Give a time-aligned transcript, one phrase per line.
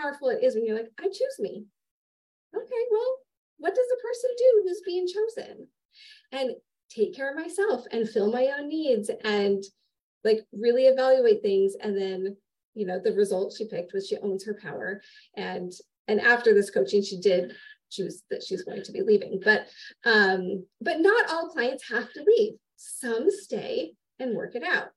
[0.00, 1.64] powerful it is when you're like, I choose me.
[2.54, 3.16] Okay, well,
[3.58, 5.66] what does the person do who's being chosen?
[6.32, 6.50] And
[6.90, 9.62] take care of myself and fill my own needs and
[10.24, 11.74] like really evaluate things.
[11.80, 12.36] And then,
[12.74, 15.00] you know, the result she picked was she owns her power.
[15.36, 15.72] And
[16.08, 17.52] and after this coaching, she did
[17.90, 19.40] choose that she's going to be leaving.
[19.44, 19.66] But
[20.04, 22.54] um, but not all clients have to leave.
[22.76, 24.88] Some stay and work it out.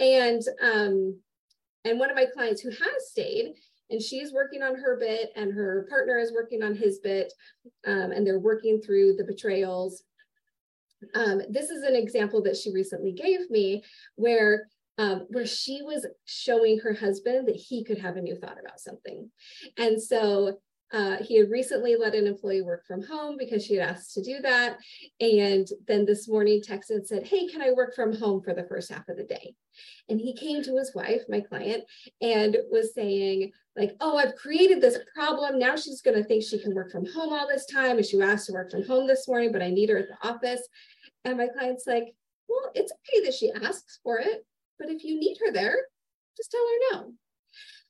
[0.00, 1.20] And um,
[1.84, 3.54] and one of my clients who has stayed
[3.90, 7.32] and she's working on her bit and her partner is working on his bit
[7.86, 10.02] um, and they're working through the betrayals
[11.14, 13.82] um, this is an example that she recently gave me
[14.16, 14.68] where
[14.98, 18.80] um, where she was showing her husband that he could have a new thought about
[18.80, 19.30] something
[19.76, 20.58] and so
[20.92, 24.22] uh, he had recently let an employee work from home because she had asked to
[24.22, 24.78] do that.
[25.20, 28.66] And then this morning texted and said, Hey, can I work from home for the
[28.68, 29.54] first half of the day?
[30.08, 31.84] And he came to his wife, my client,
[32.20, 35.58] and was saying, like, oh, I've created this problem.
[35.58, 37.98] Now she's going to think she can work from home all this time.
[37.98, 40.28] And she asked to work from home this morning, but I need her at the
[40.28, 40.66] office.
[41.24, 42.14] And my client's like,
[42.48, 44.46] well, it's okay that she asks for it.
[44.78, 45.76] But if you need her there,
[46.36, 47.12] just tell her no.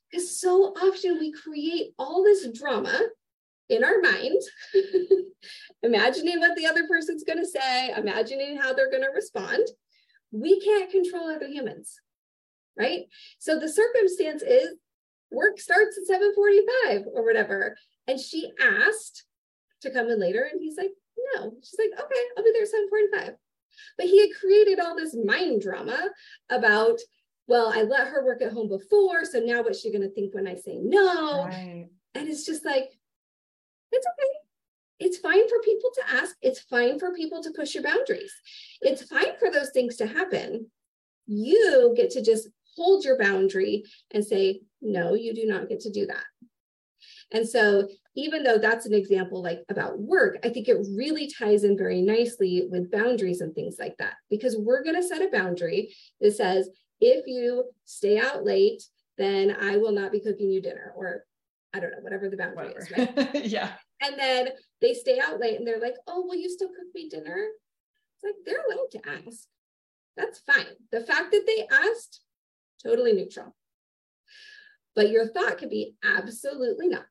[0.09, 2.97] Because so often we create all this drama
[3.69, 4.41] in our mind,
[5.83, 9.67] imagining what the other person's going to say, imagining how they're going to respond.
[10.31, 11.99] We can't control other humans,
[12.77, 13.05] right?
[13.39, 14.75] So the circumstance is
[15.31, 19.25] work starts at 7:45 or whatever, and she asked
[19.81, 20.91] to come in later, and he's like,
[21.35, 21.53] no.
[21.63, 23.35] She's like, okay, I'll be there at 7:45.
[23.97, 26.09] But he had created all this mind drama
[26.49, 26.99] about
[27.47, 29.23] well, I let her work at home before.
[29.25, 31.45] So now what's she going to think when I say no?
[31.45, 31.87] Right.
[32.13, 32.89] And it's just like,
[33.91, 34.46] it's okay.
[34.99, 36.35] It's fine for people to ask.
[36.41, 38.33] It's fine for people to push your boundaries.
[38.81, 40.69] It's fine for those things to happen.
[41.27, 45.91] You get to just hold your boundary and say, no, you do not get to
[45.91, 46.23] do that.
[47.31, 51.63] And so, even though that's an example like about work, I think it really ties
[51.63, 55.29] in very nicely with boundaries and things like that, because we're going to set a
[55.29, 58.81] boundary that says, if you stay out late,
[59.17, 61.25] then I will not be cooking you dinner, or
[61.73, 62.79] I don't know, whatever the boundary whatever.
[62.79, 63.45] is, right?
[63.45, 63.73] yeah.
[64.01, 64.49] And then
[64.81, 67.47] they stay out late and they're like, oh, will you still cook me dinner?
[68.15, 69.47] It's like they're allowed to ask.
[70.15, 70.65] That's fine.
[70.91, 72.21] The fact that they asked,
[72.83, 73.55] totally neutral.
[74.95, 77.05] But your thought could be absolutely not.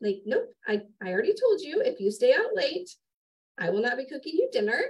[0.00, 2.88] Like, nope, I, I already told you if you stay out late,
[3.58, 4.80] I will not be cooking you dinner.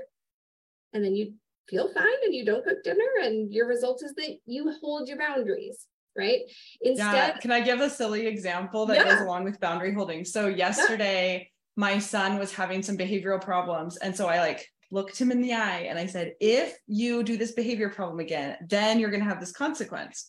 [0.92, 1.34] And then you
[1.68, 5.18] feel fine and you don't cook dinner and your result is that you hold your
[5.18, 5.86] boundaries
[6.16, 6.40] right
[6.80, 7.36] instead yeah.
[7.36, 9.04] can i give a silly example that yeah.
[9.04, 11.50] goes along with boundary holding so yesterday.
[11.78, 13.96] My son was having some behavioral problems.
[13.98, 17.36] And so i like looked him in the eye and i said if you do
[17.36, 20.28] this behavior problem again then you're going to have this consequence.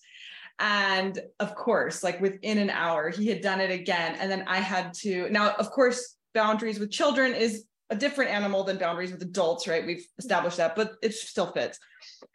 [0.59, 4.15] And of course like within an hour he had done it again.
[4.19, 8.63] And then i had to now of course boundaries with children is a different animal
[8.63, 9.85] than boundaries with adults, right?
[9.85, 11.79] We've established that, but it still fits.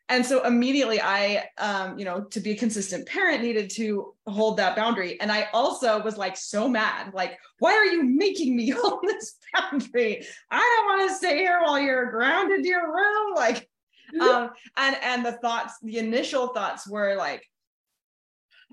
[0.09, 4.57] And so immediately I, um, you know, to be a consistent parent needed to hold
[4.59, 5.19] that boundary.
[5.21, 9.37] And I also was like so mad, like, why are you making me hold this
[9.55, 10.27] boundary?
[10.51, 13.35] I don't want to stay here while you're grounded to your room.
[13.35, 13.69] Like,
[14.15, 14.21] mm-hmm.
[14.21, 17.49] um, and, and the thoughts, the initial thoughts were like,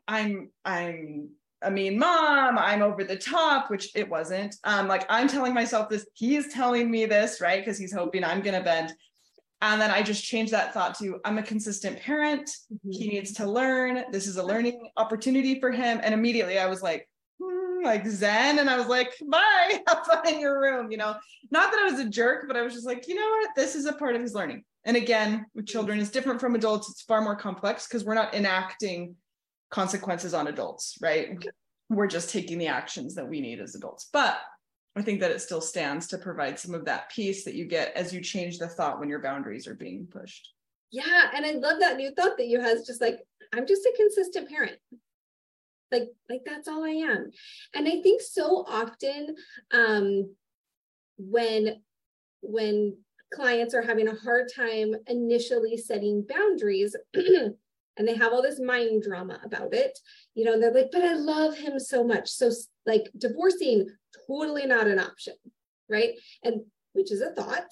[0.08, 1.30] I'm, I'm
[1.64, 4.56] a mean mom i'm over the top which it wasn't.
[4.64, 7.64] Um like i'm telling myself this he's telling me this right?
[7.64, 8.94] Because he's hoping i'm going to bend.
[9.62, 12.50] And then i just changed that thought to i'm a consistent parent.
[12.74, 12.92] Mm-hmm.
[12.92, 14.04] he needs to learn.
[14.12, 16.00] This is a learning opportunity for him.
[16.04, 17.08] And immediately i was like
[17.42, 18.60] hmm, like zen.
[18.60, 21.16] And i was like bye have fun in your room you know?
[21.52, 23.50] Not that i was a jerk but i was just like you know what?
[23.56, 24.64] This is a part of his learning.
[24.84, 26.90] And again with children is different from adults.
[26.90, 29.16] It's far more complex because we're not enacting
[29.72, 31.44] consequences on adults, right?
[31.90, 34.10] We're just taking the actions that we need as adults.
[34.14, 34.40] But
[34.96, 37.94] I think that it still stands to provide some of that peace that you get
[37.96, 40.50] as you change the thought when your boundaries are being pushed.
[40.92, 41.30] Yeah.
[41.34, 43.20] And I love that new thought that you has just like,
[43.54, 44.78] I'm just a consistent parent.
[45.92, 47.32] Like, like that's all I am.
[47.74, 49.36] And I think so often
[49.74, 50.36] um
[51.18, 51.82] when
[52.42, 52.98] when
[53.34, 56.96] clients are having a hard time initially setting boundaries
[58.02, 60.00] and they have all this mind drama about it
[60.34, 62.28] you know they're like but i love him so much.
[62.30, 62.50] So
[62.88, 63.88] like divorcing
[64.28, 65.36] totally not an option
[65.88, 66.14] right?
[66.44, 66.62] And
[66.94, 67.68] which is a thought.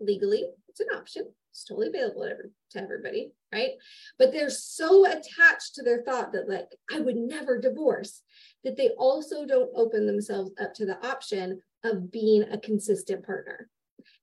[0.00, 1.24] Legally it's an option.
[1.50, 2.26] It's totally available
[2.70, 3.72] to everybody right?
[4.18, 8.22] But they're so attached to their thought that like i would never divorce
[8.64, 13.68] that they also don't open themselves up to the option of being a consistent partner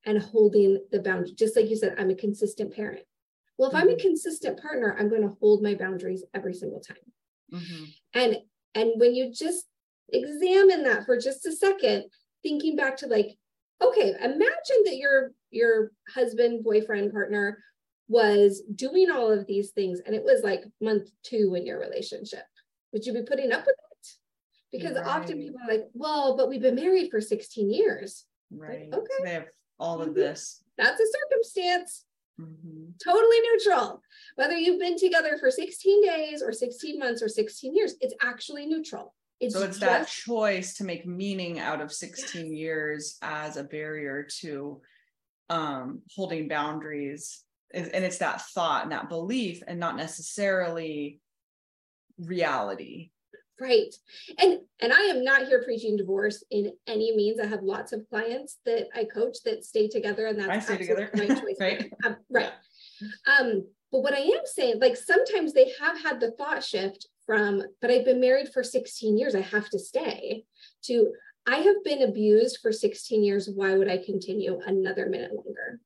[0.06, 1.36] and holding the boundary.
[1.36, 3.04] Just like you said i'm a consistent parent
[3.62, 3.84] well, if mm-hmm.
[3.84, 4.08] I'm a mm-hmm.
[4.08, 6.98] consistent partner, I'm going to hold my boundaries every single time.
[7.54, 7.84] Mm-hmm.
[8.16, 8.38] And
[8.74, 9.68] and when you just
[10.10, 12.06] examine that for just a second,
[12.42, 13.38] thinking back to like,
[13.80, 17.60] okay, imagine that your your husband, boyfriend, partner
[18.08, 22.46] was doing all of these things and it was like month two in your relationship.
[22.94, 24.08] Would you be putting up with it?
[24.72, 25.06] Because right.
[25.06, 28.26] often people are like, well, but we've been married for 16 years.
[28.50, 28.90] Right.
[28.90, 29.24] Like, okay.
[29.24, 29.50] They have
[29.80, 30.18] all of mm-hmm.
[30.18, 30.64] this.
[30.80, 32.06] That's a circumstance.
[32.42, 32.92] Mm-hmm.
[33.04, 34.02] Totally neutral.
[34.36, 38.66] Whether you've been together for 16 days or 16 months or 16 years, it's actually
[38.66, 39.14] neutral.
[39.40, 42.54] It's so it's just, that choice to make meaning out of 16 yes.
[42.54, 44.82] years as a barrier to
[45.50, 47.44] um, holding boundaries.
[47.74, 51.22] And it's that thought and that belief and not necessarily
[52.18, 53.12] reality
[53.62, 53.94] right.
[54.40, 57.40] And and i am not here preaching divorce in any means.
[57.40, 60.78] I have lots of clients that i coach that stay together and that's I stay
[60.78, 61.10] together.
[61.14, 61.58] my choice.
[61.60, 61.94] Right.
[62.06, 62.52] Um, right.
[63.40, 67.62] Um but what i am saying like sometimes they have had the thought shift from
[67.82, 69.36] but i've been married for 16 years.
[69.36, 70.46] I have to stay
[70.88, 71.12] to
[71.48, 73.50] i have been abused for 16 years.
[73.54, 75.80] Why would i continue another minute longer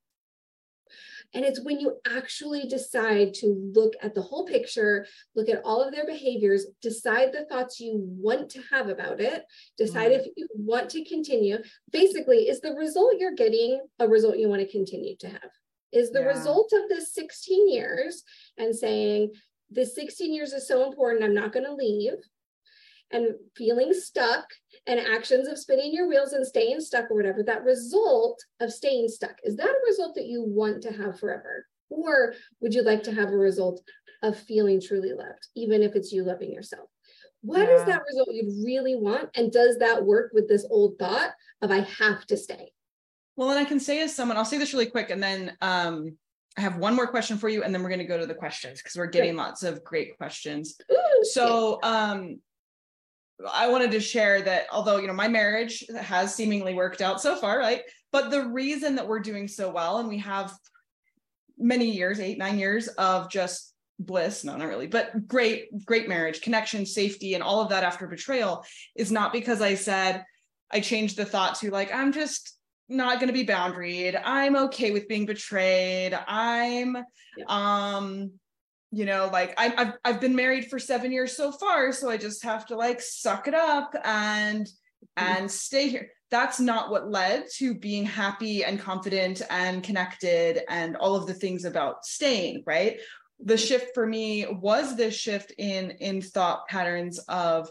[1.35, 5.05] and it's when you actually decide to look at the whole picture,
[5.35, 9.43] look at all of their behaviors, decide the thoughts you want to have about it,
[9.77, 10.19] decide mm.
[10.19, 11.57] if you want to continue.
[11.91, 15.51] Basically, is the result you're getting a result you want to continue to have?
[15.91, 16.27] Is the yeah.
[16.27, 18.23] result of this 16 years
[18.57, 19.31] and saying,
[19.69, 22.13] this 16 years is so important, I'm not going to leave
[23.11, 24.45] and feeling stuck
[24.87, 29.07] and actions of spinning your wheels and staying stuck or whatever, that result of staying
[29.07, 31.65] stuck, is that a result that you want to have forever?
[31.89, 33.81] Or would you like to have a result
[34.23, 36.89] of feeling truly loved, even if it's you loving yourself?
[37.41, 37.75] What yeah.
[37.75, 39.29] is that result you'd really want?
[39.35, 41.31] And does that work with this old thought
[41.61, 42.71] of I have to stay?
[43.35, 46.17] Well, and I can say as someone, I'll say this really quick and then um,
[46.57, 48.33] I have one more question for you, and then we're going to go to the
[48.33, 50.77] questions because we're getting lots of great questions.
[50.91, 52.39] Ooh, so, um,
[53.51, 57.35] I wanted to share that although, you know, my marriage has seemingly worked out so
[57.35, 57.81] far, right?
[58.11, 60.53] But the reason that we're doing so well and we have
[61.57, 66.41] many years, eight, nine years of just bliss, no, not really, but great, great marriage,
[66.41, 68.63] connection, safety, and all of that after betrayal
[68.95, 70.23] is not because I said,
[70.71, 74.19] I changed the thought to like, I'm just not going to be boundaried.
[74.23, 76.17] I'm okay with being betrayed.
[76.27, 76.97] I'm,
[77.37, 77.45] yeah.
[77.47, 78.31] um,
[78.95, 82.17] you know like I, I've, I've been married for seven years so far so i
[82.17, 85.37] just have to like suck it up and mm-hmm.
[85.37, 86.09] and stay here.
[86.31, 91.33] That's not what led to being happy and confident and connected and all of the
[91.33, 92.99] things about staying right?
[93.43, 97.69] The shift for me was this shift in in thought patterns of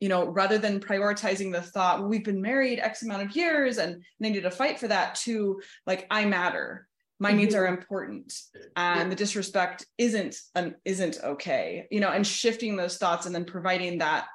[0.00, 3.78] you know rather than prioritizing the thought well, we've been married x amount of years
[3.78, 6.86] and they need to fight for that to like i matter
[7.18, 7.78] my needs are mm-hmm.
[7.78, 8.32] important
[8.76, 13.44] and the disrespect isn't an isn't okay you know and shifting those thoughts and then
[13.44, 14.26] providing that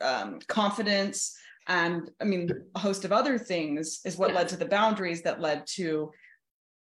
[0.00, 1.36] um, confidence
[1.66, 4.36] and i mean a host of other things is what yeah.
[4.36, 6.10] led to the boundaries that led to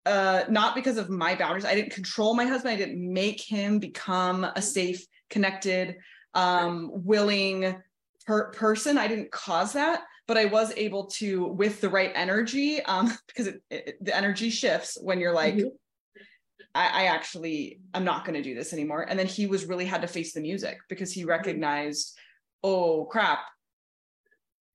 [0.06, 1.66] uh, not because of my boundaries.
[1.66, 2.74] I didn't control my husband.
[2.74, 5.98] I didn't make him become a safe connected
[6.34, 7.76] um, willing
[8.26, 8.98] per- person.
[8.98, 13.48] I didn't cause that but I was able to, with the right energy, um, because
[13.48, 15.68] it, it, the energy shifts when you're like, mm-hmm.
[16.76, 19.06] I, I, actually, I'm not going to do this anymore.
[19.08, 22.16] And then he was really had to face the music because he recognized,
[22.64, 23.40] oh crap,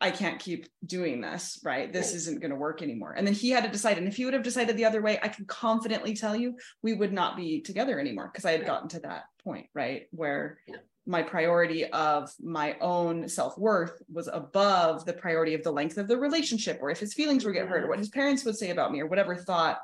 [0.01, 1.93] I can't keep doing this, right?
[1.93, 3.15] This isn't going to work anymore.
[3.17, 3.99] And then he had to decide.
[3.99, 6.93] And if he would have decided the other way, I can confidently tell you we
[6.93, 10.07] would not be together anymore because I had gotten to that point, right?
[10.11, 15.99] Where yeah my priority of my own self-worth was above the priority of the length
[15.99, 18.57] of the relationship or if his feelings would get hurt or what his parents would
[18.57, 19.79] say about me or whatever thought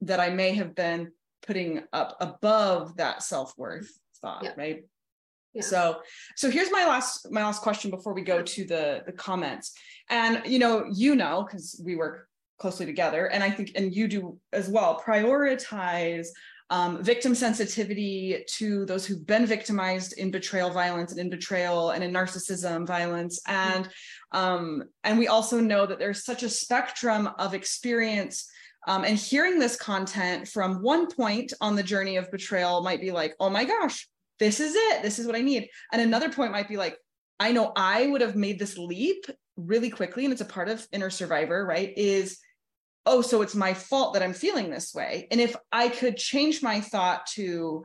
[0.00, 1.10] that i may have been
[1.46, 3.90] putting up above that self-worth
[4.20, 4.52] thought yeah.
[4.56, 4.84] right
[5.52, 5.62] yeah.
[5.62, 6.00] so
[6.36, 9.72] so here's my last my last question before we go to the the comments
[10.10, 12.28] and you know you know because we work
[12.58, 16.28] closely together and i think and you do as well prioritize
[16.72, 22.02] um, victim sensitivity to those who've been victimized in betrayal violence and in betrayal and
[22.02, 23.42] in narcissism violence.
[23.46, 23.90] And
[24.32, 28.50] um, and we also know that there's such a spectrum of experience
[28.88, 33.12] um, and hearing this content from one point on the journey of betrayal might be
[33.12, 35.02] like oh my gosh this is it.
[35.02, 35.68] This is what i need.
[35.92, 36.96] And another point might be like
[37.38, 39.26] i know i would have made this leap
[39.56, 42.38] really quickly and it's a part of inner survivor right is
[43.06, 45.26] oh, so it's my fault that I'm feeling this way.
[45.30, 47.84] And if I could change my thought to,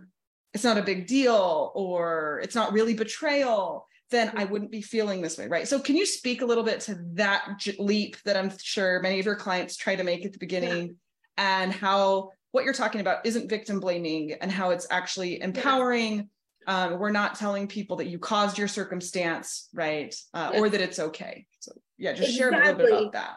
[0.54, 5.22] it's not a big deal or it's not really betrayal, then I wouldn't be feeling
[5.22, 5.48] this way.
[5.48, 5.68] Right.
[5.68, 7.48] So, can you speak a little bit to that
[7.78, 10.96] leap that I'm sure many of your clients try to make at the beginning
[11.38, 11.62] yeah.
[11.62, 16.30] and how what you're talking about isn't victim blaming and how it's actually empowering?
[16.68, 20.62] um, we're not telling people that you caused your circumstance right uh, yes.
[20.62, 22.38] or that it's okay so yeah just exactly.
[22.38, 23.36] share a little bit about that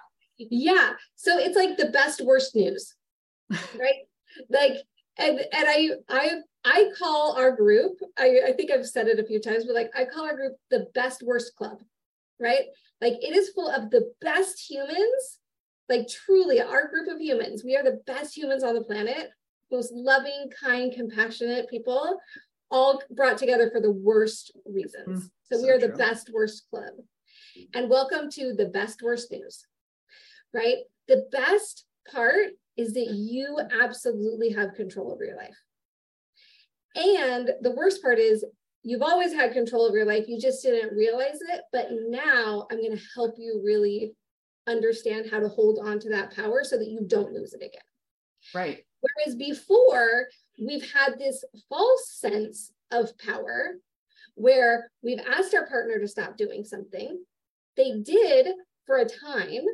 [0.50, 0.92] yeah.
[1.16, 2.94] So it's like the best worst news
[3.50, 4.06] right?
[4.49, 4.76] Like
[5.18, 6.30] and and i i
[6.64, 9.90] i call our group I, I think i've said it a few times but like
[9.97, 11.78] i call our group the best worst club
[12.40, 12.64] right?
[13.00, 15.38] Like it is full of the best humans
[15.88, 17.64] like truly our group of humans.
[17.64, 19.30] We are the best humans on the planet
[19.70, 22.18] most loving kind compassionate people
[22.73, 25.25] all brought together for the worst reasons.
[25.25, 25.88] Mm, so, so, we are true.
[25.88, 26.94] the best worst club.
[27.75, 29.64] And welcome to the best worst news
[30.52, 30.78] right
[31.09, 35.57] the best part is that you absolutely have control over your life
[36.95, 38.45] and the worst part is
[38.83, 42.78] you've always had control of your life you just didn't realize it but now i'm
[42.78, 44.14] going to help you really
[44.71, 47.80] understand how to hold on to that power so that you don't lose it again.
[48.54, 48.85] Right.
[49.00, 50.28] Whereas before,
[50.59, 53.76] we've had this false sense of power
[54.35, 57.23] where we've asked our partner to stop doing something.
[57.76, 58.49] They did
[58.87, 59.64] for a time.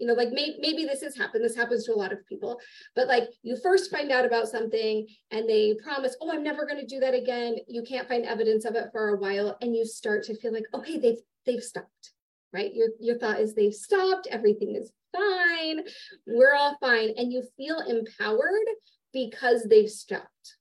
[0.00, 1.44] You know, like may, maybe this has happened.
[1.44, 2.58] This happens to a lot of people.
[2.96, 6.80] But like you first find out about something and they promise, oh, I'm never going
[6.80, 7.56] to do that again.
[7.68, 9.56] You can't find evidence of it for a while.
[9.60, 12.12] And you start to feel like, okay, they've they've stopped
[12.52, 12.74] right?
[12.74, 15.80] Your, your thought is they've stopped, everything is fine,
[16.26, 17.10] we're all fine.
[17.16, 18.68] And you feel empowered
[19.12, 20.56] because they've stopped.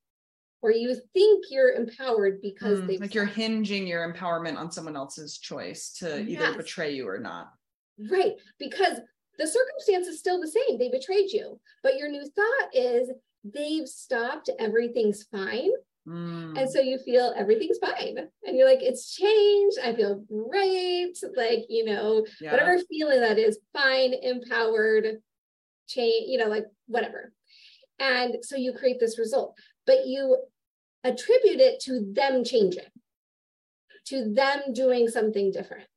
[0.62, 4.98] Or you think you're empowered because mm, they've like you're hinging your empowerment on someone
[4.98, 6.42] else's choice to yes.
[6.42, 7.52] either betray you or not.
[8.12, 8.34] Right.
[8.60, 9.00] Because
[9.40, 10.78] the circumstance is still the same.
[10.78, 11.60] They betrayed you.
[11.82, 13.10] But your new thought is
[13.44, 15.72] they've stopped, everything's fine.
[16.08, 16.60] Mm.
[16.60, 18.18] And so you feel everything's fine.
[18.46, 19.78] And you're like, it's changed.
[19.84, 21.18] I feel great.
[21.36, 22.52] Like, you know, yeah.
[22.52, 25.22] whatever feeling that is, fine, empowered,
[25.88, 27.32] change, you know, like whatever.
[27.98, 30.38] And so you create this result, but you
[31.04, 32.84] attribute it to them changing,
[34.08, 35.88] to them doing something different.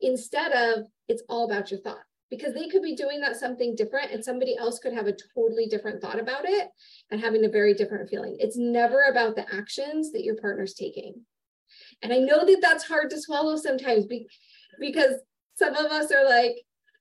[0.00, 4.10] Instead of it's all about your thought because they could be doing that something different
[4.10, 6.68] and somebody else could have a totally different thought about it
[7.10, 8.34] and having a very different feeling.
[8.38, 11.14] It's never about the actions that your partner's taking.
[12.00, 14.26] And I know that that's hard to swallow sometimes be,
[14.80, 15.16] because
[15.56, 16.54] some of us are like,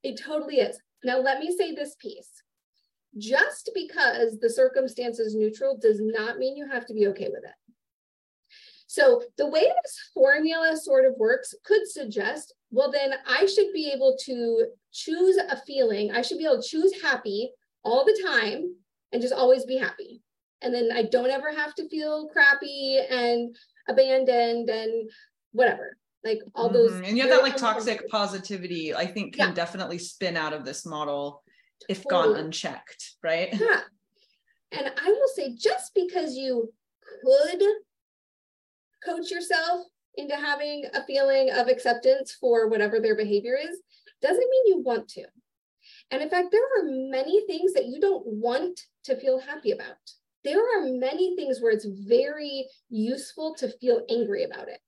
[0.03, 0.77] it totally is.
[1.05, 2.29] Now, let me say this piece.
[3.17, 7.45] Just because the circumstance is neutral does not mean you have to be okay with
[7.45, 7.55] it.
[8.91, 13.89] So the way this formula sort of works could suggest, well, then I should be
[13.89, 16.11] able to choose a feeling.
[16.11, 17.53] I should be able to choose happy
[17.85, 18.75] all the time
[19.13, 20.21] and just always be happy.
[20.61, 23.55] And then I don't ever have to feel crappy and
[23.87, 25.09] abandoned and
[25.53, 25.95] whatever.
[26.25, 26.73] Like all mm-hmm.
[26.73, 26.91] those.
[26.91, 29.55] And you have that like toxic positivity, I think can yeah.
[29.55, 31.43] definitely spin out of this model
[31.87, 32.33] if totally.
[32.33, 33.53] gone unchecked, right?
[33.53, 33.79] Yeah.
[34.73, 36.73] And I will say, just because you
[37.23, 37.63] could
[39.03, 43.79] coach yourself into having a feeling of acceptance for whatever their behavior is
[44.21, 45.23] doesn't mean you want to.
[46.11, 49.95] And in fact, there are many things that you don't want to feel happy about.
[50.43, 54.79] There are many things where it's very useful to feel angry about it,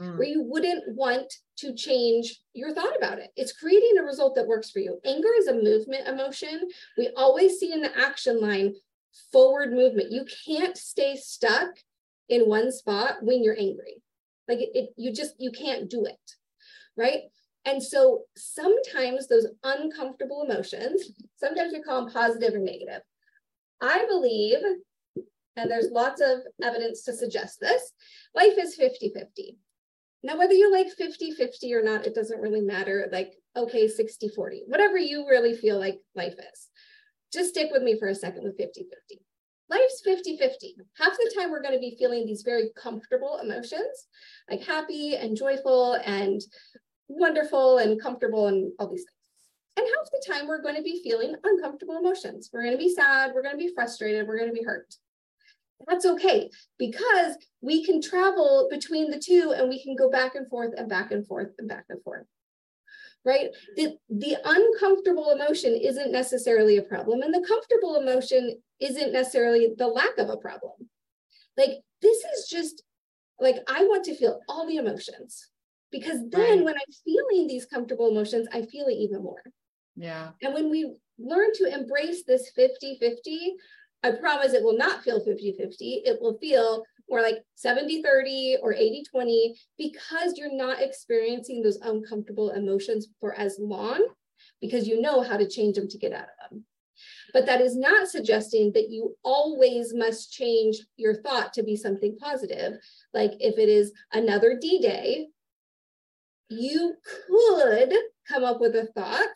[0.00, 0.16] mm.
[0.18, 3.30] where you wouldn't want to change your thought about it.
[3.36, 4.98] It's creating a result that works for you.
[5.04, 6.68] Anger is a movement emotion.
[6.96, 8.74] We always see in the action line
[9.32, 10.12] forward movement.
[10.12, 11.70] You can't stay stuck
[12.28, 14.02] in one spot when you're angry.
[14.46, 16.32] Like it, it, you just, you can't do it.
[16.96, 17.22] Right.
[17.64, 23.02] And so sometimes those uncomfortable emotions, sometimes we call them positive or negative.
[23.80, 24.58] I believe,
[25.56, 27.92] and there's lots of evidence to suggest this,
[28.34, 29.58] life is 50 50.
[30.22, 33.08] Now, whether you like 50 50 or not, it doesn't really matter.
[33.12, 36.68] Like, okay, 60 40, whatever you really feel like life is.
[37.32, 39.22] Just stick with me for a second with 50 50
[39.70, 40.76] life's 50 50.
[40.98, 44.06] Half the time, we're going to be feeling these very comfortable emotions,
[44.50, 46.40] like happy and joyful and
[47.08, 49.12] wonderful and comfortable and all these things.
[49.76, 52.50] And half the time, we're going to be feeling uncomfortable emotions.
[52.52, 54.94] We're going to be sad, we're going to be frustrated, we're going to be hurt.
[55.86, 60.48] That's okay because we can travel between the two and we can go back and
[60.48, 62.26] forth and back and forth and back and forth
[63.24, 63.48] right?
[63.76, 69.86] The, the uncomfortable emotion isn't necessarily a problem, and the comfortable emotion isn't necessarily the
[69.88, 70.88] lack of a problem.
[71.56, 72.82] Like, this is just
[73.40, 75.48] like, I want to feel all the emotions
[75.90, 76.64] because then right.
[76.64, 79.42] when I'm feeling these comfortable emotions, I feel it even more.
[79.96, 80.30] Yeah.
[80.42, 83.54] And when we learn to embrace this 50 50,
[84.04, 86.02] I promise it will not feel 50 50.
[86.04, 91.78] It will feel more like 70 30 or 80 20 because you're not experiencing those
[91.82, 94.06] uncomfortable emotions for as long
[94.60, 96.64] because you know how to change them to get out of them.
[97.32, 102.16] But that is not suggesting that you always must change your thought to be something
[102.18, 102.74] positive.
[103.14, 105.28] Like if it is another D Day,
[106.48, 107.94] you could
[108.26, 109.28] come up with a thought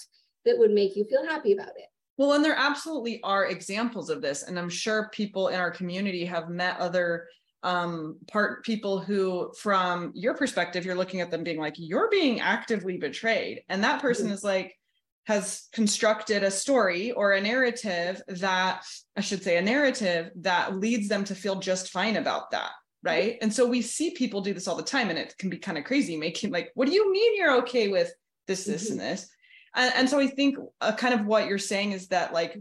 [0.44, 1.86] that would make you feel happy about it.
[2.18, 4.42] Well, and there absolutely are examples of this.
[4.42, 7.26] And I'm sure people in our community have met other
[7.62, 12.40] um part people who from your perspective you're looking at them being like you're being
[12.40, 14.34] actively betrayed and that person mm-hmm.
[14.34, 14.76] is like
[15.24, 18.82] has constructed a story or a narrative that
[19.16, 22.70] I should say a narrative that leads them to feel just fine about that
[23.02, 25.58] right and so we see people do this all the time and it can be
[25.58, 28.12] kind of crazy making like what do you mean you're okay with
[28.46, 28.92] this this mm-hmm.
[28.92, 29.28] and this
[29.74, 32.56] and, and, so i think uh, kind of what you're saying is that like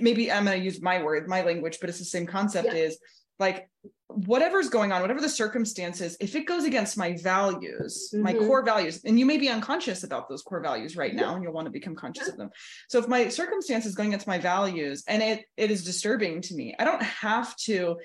[0.00, 2.74] maybe i'm going to use my word my language but it's the same concept yeah.
[2.74, 2.98] is
[3.38, 3.68] like
[4.08, 8.24] whatever's going on, whatever the circumstances, if it goes against my values, mm-hmm.
[8.24, 11.42] my core values, and you may be unconscious about those core values right now, and
[11.42, 12.32] you'll want to become conscious yeah.
[12.32, 12.50] of them.
[12.88, 16.54] So if my circumstance is going against my values and it it is disturbing to
[16.54, 17.96] me, I don't have to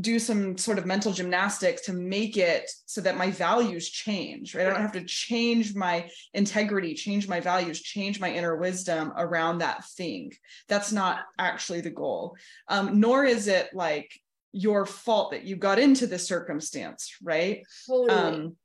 [0.00, 4.66] do some sort of mental gymnastics to make it so that my values change right
[4.66, 9.58] i don't have to change my integrity change my values change my inner wisdom around
[9.58, 10.32] that thing
[10.66, 12.34] that's not actually the goal
[12.68, 14.10] um, nor is it like
[14.52, 17.62] your fault that you got into this circumstance, right?
[17.86, 18.10] Totally.
[18.10, 18.56] Um,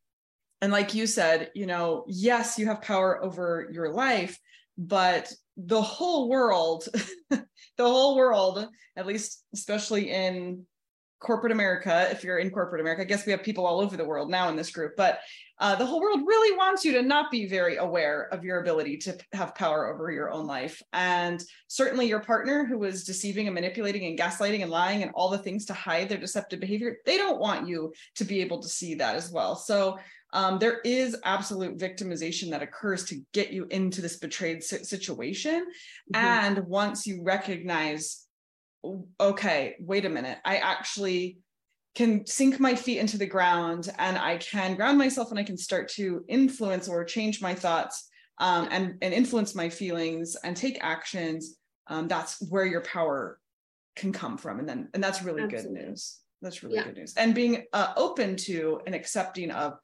[0.62, 4.38] and like you said, you know, yes, you have power over your life,
[4.78, 6.88] but the whole world,
[7.30, 7.46] the
[7.80, 10.66] whole world, at least especially in
[11.20, 14.06] corporate America, if you're in corporate America, I guess we have people all over the
[14.06, 15.20] world now in this group, but
[15.60, 18.98] uh, the whole world really wants you to not be very aware of your ability
[18.98, 20.82] to have power over your own life.
[20.94, 25.30] And certainly your partner who is deceiving and manipulating and gaslighting and lying and all
[25.30, 28.70] the things to hide their deceptive behavior, they don't want you to be able to
[28.70, 29.56] see that as well.
[29.56, 29.98] So
[30.34, 35.66] um, there is absolute victimization that occurs to get you into this betrayed situation.
[36.14, 36.16] Mm-hmm.
[36.16, 38.27] And once you recognize,
[39.20, 41.40] okay, wait a minute, I actually
[41.96, 45.58] can sink my feet into the ground and I can ground myself and I can
[45.58, 48.08] start to influence or change my thoughts
[48.38, 51.58] um, and, and influence my feelings and take actions,
[51.88, 53.40] um, that's where your power
[53.96, 54.60] can come from.
[54.60, 55.80] And then, and that's really Absolutely.
[55.80, 56.20] good news.
[56.42, 56.84] That's really yeah.
[56.84, 57.16] good news.
[57.18, 59.80] And being uh, open to and accepting of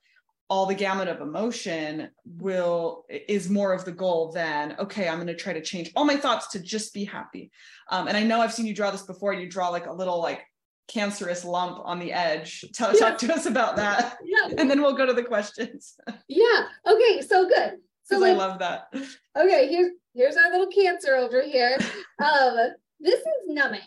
[0.53, 5.25] all the gamut of emotion will is more of the goal than okay i'm going
[5.25, 7.49] to try to change all my thoughts to just be happy
[7.89, 10.21] um, and i know i've seen you draw this before you draw like a little
[10.21, 10.43] like
[10.89, 12.65] cancerous lump on the edge.
[12.73, 14.17] Tell, Talk to us about that.
[14.23, 14.49] Yeah.
[14.57, 15.95] And then we'll go to the questions.
[16.27, 16.67] Yeah.
[16.85, 17.21] Okay.
[17.21, 17.77] So good.
[18.03, 18.93] So like, I love that.
[19.37, 19.69] Okay.
[19.69, 21.77] Here's here's our little cancer over here.
[22.21, 22.57] um,
[22.99, 23.79] this is numbing.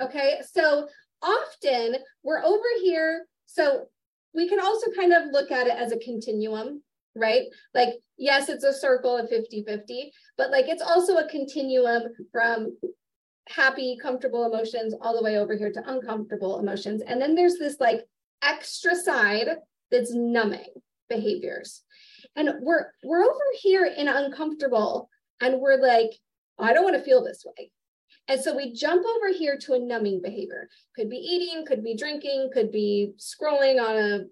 [0.00, 0.40] Okay.
[0.50, 0.88] So
[1.20, 3.26] often we're over here.
[3.44, 3.88] So
[4.36, 6.82] we can also kind of look at it as a continuum,
[7.16, 7.44] right?
[7.74, 12.76] Like, yes, it's a circle of 50 50, but like it's also a continuum from
[13.48, 17.02] happy, comfortable emotions all the way over here to uncomfortable emotions.
[17.06, 18.02] And then there's this like
[18.42, 19.48] extra side
[19.90, 20.68] that's numbing
[21.08, 21.82] behaviors.
[22.34, 25.08] And we're we're over here in uncomfortable
[25.40, 26.10] and we're like,
[26.58, 27.70] I don't want to feel this way.
[28.28, 30.68] And so we jump over here to a numbing behavior.
[30.96, 34.24] Could be eating, could be drinking, could be scrolling on a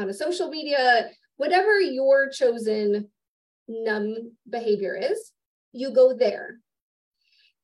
[0.00, 3.08] on a social media, whatever your chosen
[3.68, 5.32] numb behavior is,
[5.72, 6.58] you go there.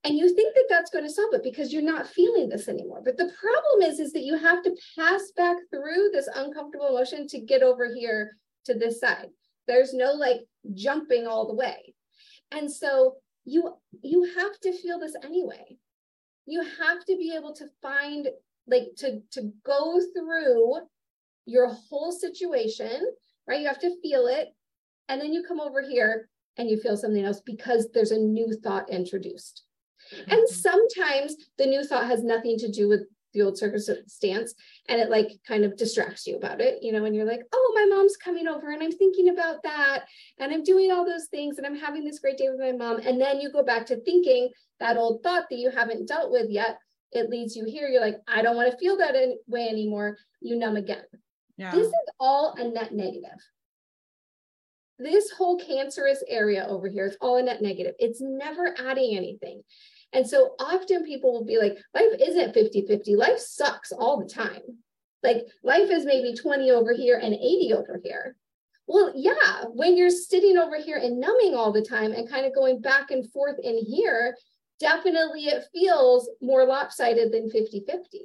[0.05, 3.03] And you think that that's going to solve it because you're not feeling this anymore.
[3.05, 7.29] But the problem is is that you have to pass back through this uncomfortable emotion
[7.29, 9.29] to get over here to this side.
[9.69, 10.41] There's no like
[10.75, 11.95] jumping all the way.
[12.51, 15.79] And so you you have to feel this anyway.
[16.47, 18.29] You have to be able to find
[18.67, 20.77] like to to go through
[21.47, 23.07] your whole situation
[23.47, 23.61] right?
[23.61, 24.49] You have to feel it.
[25.09, 28.53] And then you come over here and you feel something else because there's a new
[28.63, 29.65] thought introduced.
[30.29, 30.55] And mm-hmm.
[30.55, 33.03] sometimes the new thought has nothing to do with
[33.33, 34.55] the old circumstance
[34.89, 37.73] and it like kind of distracts you about it, you know, and you're like, oh,
[37.75, 40.05] my mom's coming over and I'm thinking about that
[40.39, 43.01] and I'm doing all those things and I'm having this great day with my mom.
[43.07, 46.51] And then you go back to thinking that old thought that you haven't dealt with
[46.51, 46.79] yet.
[47.13, 47.89] It leads you here.
[47.89, 49.15] You're like, I don't want to feel that
[49.47, 50.17] way anymore.
[50.41, 51.05] You numb again.
[51.57, 51.71] Yeah.
[51.71, 53.39] This is all a net negative.
[54.99, 57.95] This whole cancerous area over here is all a net negative.
[57.99, 59.63] It's never adding anything.
[60.13, 64.29] And so often people will be like, life isn't 50 50, life sucks all the
[64.29, 64.61] time.
[65.23, 68.37] Like life is maybe 20 over here and 80 over here.
[68.87, 72.55] Well, yeah, when you're sitting over here and numbing all the time and kind of
[72.55, 74.37] going back and forth in here,
[74.81, 78.19] definitely it feels more lopsided than 50 50.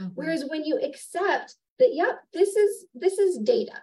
[0.00, 0.06] Mm-hmm.
[0.14, 3.80] Whereas when you accept that, yep, this is this is data.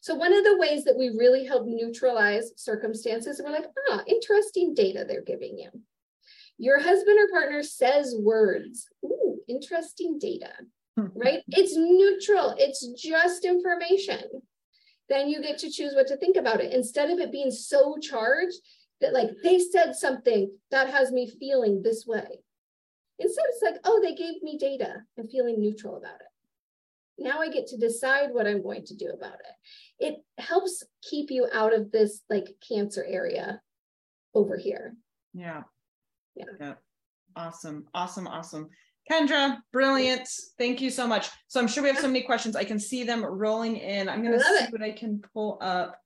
[0.00, 4.74] So one of the ways that we really help neutralize circumstances, we're like, ah, interesting
[4.74, 5.70] data they're giving you.
[6.62, 8.86] Your husband or partner says words.
[9.04, 10.52] Ooh, interesting data,
[10.96, 11.06] hmm.
[11.12, 11.40] right?
[11.48, 14.20] It's neutral, it's just information.
[15.08, 17.96] Then you get to choose what to think about it instead of it being so
[18.00, 18.54] charged
[19.00, 22.28] that, like, they said something that has me feeling this way.
[23.18, 25.02] Instead, it's like, oh, they gave me data.
[25.18, 27.24] I'm feeling neutral about it.
[27.24, 30.06] Now I get to decide what I'm going to do about it.
[30.06, 33.60] It helps keep you out of this like cancer area
[34.32, 34.94] over here.
[35.34, 35.62] Yeah.
[36.34, 36.44] Yeah.
[36.60, 36.74] yeah.
[37.36, 37.86] Awesome.
[37.94, 38.26] Awesome.
[38.26, 38.68] Awesome.
[39.10, 40.28] Kendra, brilliant.
[40.58, 41.28] Thank you so much.
[41.48, 42.54] So I'm sure we have so many questions.
[42.54, 44.08] I can see them rolling in.
[44.08, 44.72] I'm going to see it.
[44.72, 45.98] what I can pull up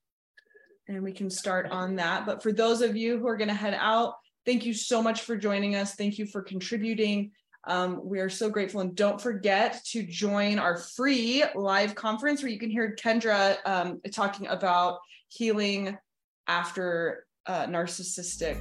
[0.88, 2.24] and we can start on that.
[2.26, 4.14] But for those of you who are going to head out,
[4.46, 5.94] thank you so much for joining us.
[5.94, 7.32] Thank you for contributing.
[7.66, 8.80] Um, we are so grateful.
[8.80, 14.00] And don't forget to join our free live conference where you can hear Kendra um,
[14.12, 15.98] talking about healing
[16.46, 18.56] after uh, narcissistic